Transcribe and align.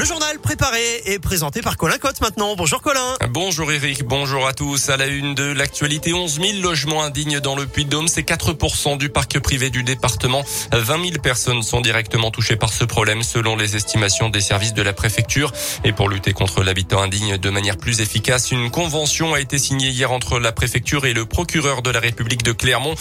Le 0.00 0.06
journal 0.06 0.38
préparé 0.38 1.02
et 1.04 1.18
présenté 1.18 1.60
par 1.60 1.76
Colin 1.76 1.98
Cotte 1.98 2.22
maintenant. 2.22 2.56
Bonjour 2.56 2.80
Colin. 2.80 3.18
Bonjour 3.28 3.70
Eric, 3.70 4.02
bonjour 4.04 4.46
à 4.46 4.54
tous. 4.54 4.88
À 4.88 4.96
la 4.96 5.06
une 5.06 5.34
de 5.34 5.52
l'actualité, 5.52 6.14
11 6.14 6.40
000 6.40 6.62
logements 6.62 7.02
indignes 7.02 7.38
dans 7.38 7.54
le 7.54 7.66
Puy-de-Dôme. 7.66 8.08
C'est 8.08 8.26
4% 8.26 8.96
du 8.96 9.10
parc 9.10 9.38
privé 9.40 9.68
du 9.68 9.82
département. 9.82 10.42
20 10.72 11.04
000 11.04 11.18
personnes 11.22 11.62
sont 11.62 11.82
directement 11.82 12.30
touchées 12.30 12.56
par 12.56 12.72
ce 12.72 12.84
problème 12.84 13.22
selon 13.22 13.56
les 13.56 13.76
estimations 13.76 14.30
des 14.30 14.40
services 14.40 14.72
de 14.72 14.80
la 14.80 14.94
préfecture. 14.94 15.52
Et 15.84 15.92
pour 15.92 16.08
lutter 16.08 16.32
contre 16.32 16.62
l'habitat 16.62 16.98
indigne 16.98 17.36
de 17.36 17.50
manière 17.50 17.76
plus 17.76 18.00
efficace, 18.00 18.52
une 18.52 18.70
convention 18.70 19.34
a 19.34 19.40
été 19.40 19.58
signée 19.58 19.90
hier 19.90 20.10
entre 20.12 20.38
la 20.38 20.52
préfecture 20.52 21.04
et 21.04 21.12
le 21.12 21.26
procureur 21.26 21.82
de 21.82 21.90
la 21.90 22.00
République 22.00 22.42
de 22.42 22.52
Clermont. 22.52 22.94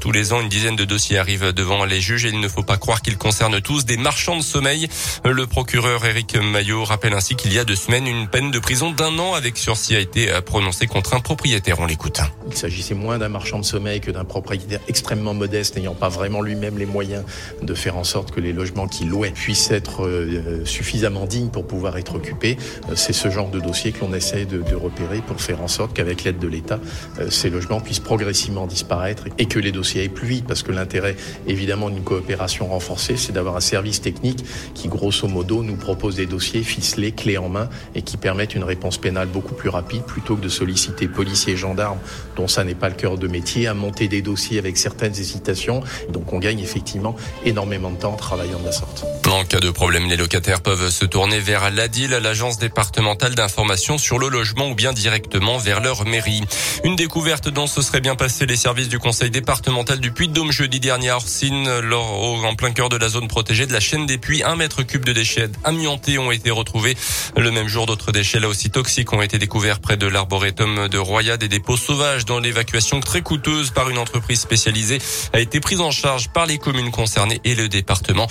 Tous 0.00 0.10
les 0.10 0.32
ans, 0.32 0.40
une 0.40 0.48
dizaine 0.48 0.76
de 0.76 0.86
dossiers 0.86 1.18
arrivent 1.18 1.52
devant 1.52 1.84
les 1.84 2.00
juges 2.00 2.24
et 2.24 2.30
il 2.30 2.40
ne 2.40 2.48
faut 2.48 2.62
pas 2.62 2.78
croire 2.78 3.02
qu'ils 3.02 3.18
concernent 3.18 3.60
tous 3.60 3.84
des 3.84 3.98
marchands 3.98 4.36
de 4.36 4.42
sommeil. 4.42 4.88
Le 5.22 5.46
procureur 5.46 6.06
Eric 6.06 6.34
Maillot 6.50 6.84
rappelle 6.84 7.14
ainsi 7.14 7.36
qu'il 7.36 7.52
y 7.52 7.58
a 7.58 7.64
deux 7.64 7.76
semaines, 7.76 8.06
une 8.06 8.28
peine 8.28 8.50
de 8.50 8.58
prison 8.58 8.90
d'un 8.90 9.18
an 9.18 9.34
avec 9.34 9.56
sursis 9.58 9.96
a 9.96 10.00
été 10.00 10.28
prononcée 10.44 10.86
contre 10.86 11.14
un 11.14 11.20
propriétaire. 11.20 11.80
On 11.80 11.86
l'écoute. 11.86 12.20
Il 12.48 12.56
s'agissait 12.56 12.94
moins 12.94 13.18
d'un 13.18 13.28
marchand 13.28 13.58
de 13.58 13.64
sommeil 13.64 14.00
que 14.00 14.10
d'un 14.10 14.24
propriétaire 14.24 14.80
extrêmement 14.88 15.34
modeste, 15.34 15.76
n'ayant 15.76 15.94
pas 15.94 16.08
vraiment 16.08 16.42
lui-même 16.42 16.78
les 16.78 16.86
moyens 16.86 17.24
de 17.62 17.74
faire 17.74 17.96
en 17.96 18.04
sorte 18.04 18.30
que 18.30 18.40
les 18.40 18.52
logements 18.52 18.88
qu'il 18.88 19.08
louait 19.08 19.30
puissent 19.30 19.70
être 19.70 20.06
euh, 20.06 20.64
suffisamment 20.64 21.26
dignes 21.26 21.48
pour 21.48 21.66
pouvoir 21.66 21.96
être 21.98 22.14
occupés. 22.14 22.56
Euh, 22.88 22.92
c'est 22.96 23.12
ce 23.12 23.30
genre 23.30 23.50
de 23.50 23.60
dossier 23.60 23.92
que 23.92 24.00
l'on 24.00 24.14
essaie 24.14 24.44
de, 24.44 24.62
de, 24.62 24.74
repérer 24.74 25.20
pour 25.26 25.40
faire 25.40 25.60
en 25.62 25.68
sorte 25.68 25.94
qu'avec 25.94 26.24
l'aide 26.24 26.38
de 26.38 26.48
l'État, 26.48 26.80
euh, 27.18 27.30
ces 27.30 27.50
logements 27.50 27.80
puissent 27.80 28.00
progressivement 28.00 28.66
disparaître 28.66 29.24
et 29.38 29.46
que 29.46 29.58
les 29.58 29.72
dossiers 29.72 30.02
aillent 30.02 30.08
plus 30.08 30.28
vite. 30.28 30.46
Parce 30.46 30.62
que 30.62 30.72
l'intérêt, 30.72 31.16
évidemment, 31.46 31.90
d'une 31.90 32.04
coopération 32.04 32.68
renforcée, 32.68 33.16
c'est 33.16 33.32
d'avoir 33.32 33.56
un 33.56 33.60
service 33.60 34.00
technique 34.00 34.44
qui, 34.74 34.88
grosso 34.88 35.26
modo, 35.28 35.62
nous 35.62 35.76
propose 35.76 36.16
des 36.16 36.26
dossiers 36.26 36.35
ficelés, 36.38 37.12
clés 37.12 37.38
en 37.38 37.48
main, 37.48 37.68
et 37.94 38.02
qui 38.02 38.16
permettent 38.16 38.54
une 38.54 38.64
réponse 38.64 38.98
pénale 38.98 39.28
beaucoup 39.28 39.54
plus 39.54 39.68
rapide 39.68 40.02
plutôt 40.02 40.36
que 40.36 40.42
de 40.42 40.48
solliciter 40.48 41.08
policiers 41.08 41.54
et 41.54 41.56
gendarmes, 41.56 41.98
dont 42.36 42.48
ça 42.48 42.64
n'est 42.64 42.74
pas 42.74 42.88
le 42.88 42.94
cœur 42.94 43.18
de 43.18 43.28
métier, 43.28 43.66
à 43.66 43.74
monter 43.74 44.08
des 44.08 44.22
dossiers 44.22 44.58
avec 44.58 44.76
certaines 44.76 45.12
hésitations. 45.12 45.82
Donc 46.10 46.32
on 46.32 46.38
gagne 46.38 46.60
effectivement 46.60 47.16
énormément 47.44 47.90
de 47.90 47.96
temps 47.96 48.12
en 48.12 48.16
travaillant 48.16 48.58
de 48.58 48.64
la 48.64 48.72
sorte. 48.72 49.04
En 49.30 49.44
cas 49.44 49.60
de 49.60 49.70
problème, 49.70 50.06
les 50.06 50.16
locataires 50.16 50.60
peuvent 50.60 50.90
se 50.90 51.04
tourner 51.04 51.40
vers 51.40 51.70
l'ADIL, 51.70 52.10
l'agence 52.10 52.58
départementale 52.58 53.34
d'information 53.34 53.98
sur 53.98 54.18
le 54.18 54.28
logement, 54.28 54.68
ou 54.70 54.74
bien 54.74 54.92
directement 54.92 55.58
vers 55.58 55.80
leur 55.80 56.04
mairie. 56.06 56.42
Une 56.84 56.96
découverte 56.96 57.48
dont 57.48 57.66
se 57.66 57.82
seraient 57.82 58.00
bien 58.00 58.14
passés 58.14 58.46
les 58.46 58.56
services 58.56 58.88
du 58.88 58.98
conseil 58.98 59.30
départemental 59.30 59.98
du 59.98 60.12
Puy-de-Dôme 60.12 60.52
jeudi 60.52 60.80
dernier 60.80 61.10
à 61.10 61.16
Orsine, 61.16 61.68
en 61.68 62.54
plein 62.54 62.70
cœur 62.70 62.88
de 62.88 62.96
la 62.96 63.08
zone 63.08 63.28
protégée 63.28 63.66
de 63.66 63.72
la 63.72 63.80
chaîne 63.80 64.06
des 64.06 64.18
puits. 64.18 64.42
Un 64.44 64.56
mètre 64.56 64.82
cube 64.82 65.04
de 65.04 65.12
déchets 65.12 65.50
amiantés 65.64 66.18
ont 66.18 66.25
été 66.32 66.50
retrouvés. 66.50 66.96
Le 67.36 67.50
même 67.50 67.68
jour, 67.68 67.86
d'autres 67.86 68.12
déchets 68.12 68.40
là 68.40 68.48
aussi 68.48 68.70
toxiques 68.70 69.12
ont 69.12 69.22
été 69.22 69.38
découverts 69.38 69.80
près 69.80 69.96
de 69.96 70.06
l'arboretum 70.06 70.88
de 70.88 70.98
Roya. 70.98 71.36
Des 71.36 71.48
dépôts 71.48 71.76
sauvages 71.76 72.24
dans 72.24 72.38
l'évacuation 72.38 73.00
très 73.00 73.22
coûteuse 73.22 73.70
par 73.70 73.90
une 73.90 73.98
entreprise 73.98 74.40
spécialisée 74.40 74.98
a 75.32 75.40
été 75.40 75.60
prise 75.60 75.80
en 75.80 75.90
charge 75.90 76.28
par 76.28 76.46
les 76.46 76.58
communes 76.58 76.90
concernées 76.90 77.40
et 77.44 77.54
le 77.54 77.68
département. 77.68 78.26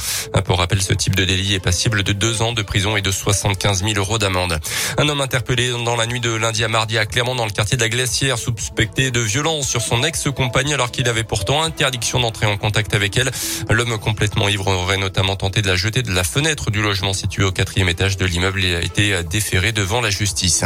Pour 0.45 0.59
rappel, 0.59 0.81
ce 0.81 0.93
type 0.93 1.15
de 1.15 1.25
délit 1.25 1.53
est 1.53 1.59
passible 1.59 2.03
de 2.03 2.13
deux 2.13 2.41
ans 2.41 2.53
de 2.53 2.61
prison 2.61 2.97
et 2.97 3.01
de 3.01 3.11
75 3.11 3.83
000 3.83 3.93
euros 3.97 4.17
d'amende. 4.17 4.59
Un 4.97 5.09
homme 5.09 5.21
interpellé 5.21 5.69
dans 5.69 5.95
la 5.95 6.05
nuit 6.05 6.19
de 6.19 6.33
lundi 6.33 6.63
à 6.63 6.67
mardi 6.67 6.97
à 6.97 7.05
Clermont 7.05 7.35
dans 7.35 7.45
le 7.45 7.51
quartier 7.51 7.77
de 7.77 7.81
la 7.81 7.89
Glacière, 7.89 8.37
suspecté 8.37 9.11
de 9.11 9.19
violence 9.19 9.67
sur 9.67 9.81
son 9.81 10.03
ex-compagne 10.03 10.73
alors 10.73 10.91
qu'il 10.91 11.07
avait 11.07 11.23
pourtant 11.23 11.63
interdiction 11.63 12.19
d'entrer 12.19 12.45
en 12.45 12.57
contact 12.57 12.93
avec 12.93 13.17
elle. 13.17 13.31
L'homme 13.69 13.97
complètement 13.97 14.49
ivre 14.49 14.67
aurait 14.67 14.97
notamment 14.97 15.35
tenté 15.35 15.61
de 15.61 15.67
la 15.67 15.75
jeter 15.75 16.01
de 16.01 16.11
la 16.11 16.23
fenêtre 16.23 16.71
du 16.71 16.81
logement 16.81 17.13
situé 17.13 17.43
au 17.43 17.51
quatrième 17.51 17.74
étage 17.75 18.17
de 18.17 18.25
l'immeuble 18.25 18.63
et 18.63 18.75
a 18.75 18.81
été 18.81 19.23
déféré 19.23 19.71
devant 19.71 20.01
la 20.01 20.09
justice. 20.09 20.63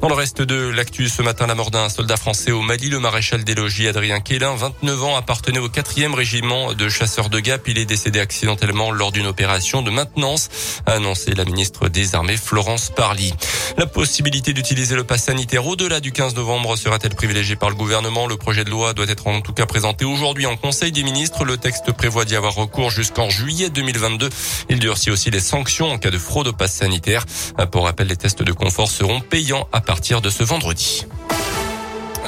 Dans 0.00 0.08
le 0.08 0.14
reste 0.14 0.42
de 0.42 0.68
l'actu, 0.68 1.08
ce 1.08 1.22
matin, 1.22 1.46
la 1.46 1.54
mort 1.54 1.70
d'un 1.70 1.88
soldat 1.88 2.16
français 2.16 2.52
au 2.52 2.62
Mali, 2.62 2.88
le 2.88 2.98
maréchal 2.98 3.44
des 3.44 3.54
logis 3.54 3.88
Adrien 3.88 4.20
Quélin, 4.20 4.54
29 4.54 5.02
ans, 5.02 5.16
appartenait 5.16 5.58
au 5.58 5.68
quatrième 5.68 6.14
régiment 6.14 6.72
de 6.72 6.88
chasseurs 6.88 7.28
de 7.28 7.40
Gap. 7.40 7.66
Il 7.68 7.78
est 7.78 7.84
décédé 7.84 8.20
accidentellement 8.20 8.90
lors 8.90 9.12
d'une 9.12 9.26
opération 9.26 9.82
de 9.82 9.90
maintenance, 9.90 10.48
a 10.86 10.92
annoncé 10.92 11.34
la 11.34 11.44
ministre 11.44 11.88
des 11.88 12.14
Armées 12.14 12.36
Florence 12.36 12.90
Parly. 12.94 13.34
La 13.76 13.86
possibilité 13.86 14.52
d'utiliser 14.52 14.94
le 14.94 15.04
pass 15.04 15.24
sanitaire 15.24 15.66
au-delà 15.66 16.00
du 16.00 16.12
15 16.12 16.34
novembre 16.34 16.76
sera-t-elle 16.76 17.14
privilégiée 17.14 17.56
par 17.56 17.70
le 17.70 17.76
gouvernement? 17.76 18.26
Le 18.26 18.36
projet 18.36 18.64
de 18.64 18.70
loi 18.70 18.94
doit 18.94 19.08
être 19.08 19.26
en 19.26 19.40
tout 19.40 19.52
cas 19.52 19.66
présenté 19.66 20.04
aujourd'hui 20.04 20.46
en 20.46 20.56
Conseil 20.56 20.92
des 20.92 21.02
ministres. 21.02 21.44
Le 21.44 21.56
texte 21.56 21.92
prévoit 21.92 22.24
d'y 22.24 22.36
avoir 22.36 22.54
recours 22.54 22.90
jusqu'en 22.90 23.30
juillet 23.30 23.70
2022. 23.70 24.28
Il 24.70 24.78
durcit 24.78 25.10
aussi 25.10 25.30
les 25.30 25.40
sanctions 25.40 25.90
en 25.90 25.98
cas 25.98 26.10
de 26.10 26.18
fraude 26.18 26.43
au 26.46 26.52
pass 26.52 26.72
sanitaire. 26.72 27.24
Pour 27.70 27.84
rappel, 27.84 28.08
les 28.08 28.16
tests 28.16 28.42
de 28.42 28.52
confort 28.52 28.88
seront 28.88 29.20
payants 29.20 29.68
à 29.72 29.80
partir 29.80 30.20
de 30.20 30.30
ce 30.30 30.42
vendredi. 30.42 31.06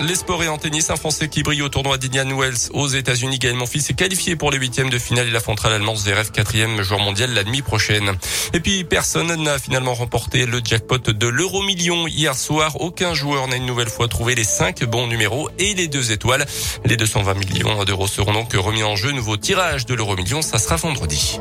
Les 0.02 0.14
sports 0.14 0.42
et 0.42 0.48
en 0.48 0.58
tennis, 0.58 0.90
un 0.90 0.96
Français 0.96 1.28
qui 1.28 1.42
brille 1.42 1.62
au 1.62 1.70
tournoi 1.70 1.96
d'Indian 1.96 2.28
Wells 2.36 2.70
aux 2.74 2.86
États-Unis. 2.86 3.38
Gaël 3.38 3.54
Monfils 3.54 3.82
est 3.88 3.94
qualifié 3.94 4.36
pour 4.36 4.50
les 4.50 4.58
huitièmes 4.58 4.90
de 4.90 4.98
finale. 4.98 5.26
Il 5.28 5.34
affrontera 5.34 5.70
l'Allemand 5.70 5.96
Zverev, 5.96 6.32
quatrième 6.32 6.82
joueur 6.82 7.00
mondial 7.00 7.32
la 7.32 7.44
nuit 7.44 7.62
prochaine. 7.62 8.12
Et 8.52 8.60
puis, 8.60 8.84
personne 8.84 9.34
n'a 9.42 9.58
finalement 9.58 9.94
remporté 9.94 10.44
le 10.44 10.60
jackpot 10.62 10.98
de 10.98 11.26
l'euro 11.26 11.62
million 11.62 12.06
hier 12.06 12.34
soir. 12.34 12.78
Aucun 12.80 13.14
joueur 13.14 13.48
n'a 13.48 13.56
une 13.56 13.66
nouvelle 13.66 13.88
fois 13.88 14.06
trouvé 14.06 14.34
les 14.34 14.44
cinq 14.44 14.84
bons 14.84 15.06
numéros 15.06 15.48
et 15.58 15.72
les 15.72 15.88
deux 15.88 16.12
étoiles. 16.12 16.44
Les 16.84 16.98
220 16.98 17.34
millions 17.34 17.84
d'euros 17.84 18.06
seront 18.06 18.34
donc 18.34 18.52
remis 18.52 18.82
en 18.82 18.96
jeu. 18.96 19.12
Nouveau 19.12 19.38
tirage 19.38 19.86
de 19.86 19.94
l'euro 19.94 20.14
million, 20.14 20.42
ça 20.42 20.58
sera 20.58 20.76
vendredi. 20.76 21.40